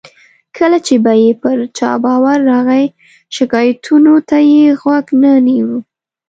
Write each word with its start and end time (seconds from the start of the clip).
کله 0.57 0.77
چې 0.85 0.95
به 1.03 1.13
یې 1.21 1.31
پر 1.41 1.57
چا 1.77 1.91
باور 2.03 2.37
راغی، 2.51 2.85
شکایتونو 3.35 4.13
ته 4.29 4.37
یې 4.51 4.63
غوږ 4.81 5.05
نه 5.21 5.31
نیو. 5.45 5.71